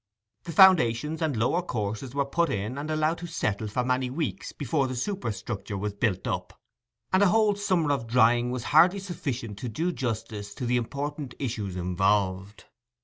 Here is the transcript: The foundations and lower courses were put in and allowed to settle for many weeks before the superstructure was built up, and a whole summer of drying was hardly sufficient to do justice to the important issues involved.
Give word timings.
The 0.45 0.51
foundations 0.51 1.21
and 1.21 1.37
lower 1.37 1.61
courses 1.61 2.15
were 2.15 2.25
put 2.25 2.49
in 2.49 2.75
and 2.79 2.89
allowed 2.89 3.19
to 3.19 3.27
settle 3.27 3.67
for 3.67 3.83
many 3.83 4.09
weeks 4.09 4.51
before 4.51 4.87
the 4.87 4.95
superstructure 4.95 5.77
was 5.77 5.93
built 5.93 6.25
up, 6.25 6.59
and 7.13 7.21
a 7.21 7.27
whole 7.27 7.53
summer 7.53 7.91
of 7.91 8.07
drying 8.07 8.49
was 8.49 8.63
hardly 8.63 8.97
sufficient 8.97 9.59
to 9.59 9.69
do 9.69 9.91
justice 9.91 10.55
to 10.55 10.65
the 10.65 10.77
important 10.77 11.35
issues 11.37 11.75
involved. 11.75 12.65